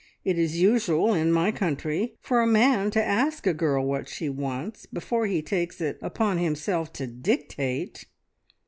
It 0.25 0.39
is 0.39 0.59
usual 0.59 1.13
in 1.13 1.31
my 1.31 1.51
country 1.51 2.15
for 2.21 2.41
a 2.41 2.47
man 2.47 2.89
to 2.89 3.03
ask 3.05 3.45
a 3.45 3.53
girl 3.53 3.85
what 3.85 4.09
she 4.09 4.29
wants, 4.29 4.87
before 4.87 5.27
he 5.27 5.43
takes 5.43 5.79
it 5.79 5.99
upon 6.01 6.39
himself 6.39 6.91
to 6.93 7.05
dictate!' 7.05 8.07